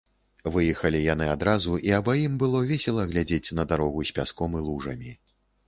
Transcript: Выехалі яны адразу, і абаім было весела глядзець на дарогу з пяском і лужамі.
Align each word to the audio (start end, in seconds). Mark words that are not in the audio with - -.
Выехалі 0.53 1.01
яны 1.13 1.27
адразу, 1.33 1.75
і 1.91 1.93
абаім 1.99 2.33
было 2.45 2.63
весела 2.73 3.07
глядзець 3.13 3.55
на 3.61 3.69
дарогу 3.75 3.99
з 4.11 4.19
пяском 4.19 4.59
і 4.65 4.67
лужамі. 4.67 5.11